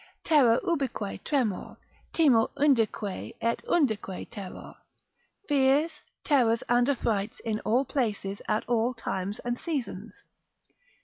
Terror 0.23 0.59
ubique 0.63 1.23
tremor, 1.23 1.77
timor 2.11 2.49
undique 2.57 3.35
et 3.43 3.61
undique 3.67 4.31
terror. 4.31 4.73
Fears, 5.47 6.01
terrors, 6.23 6.63
and 6.67 6.89
affrights 6.89 7.39
in 7.41 7.59
all 7.59 7.85
places, 7.85 8.41
at 8.47 8.67
all 8.67 8.95
times 8.95 9.37
and 9.45 9.59
seasons. 9.59 10.23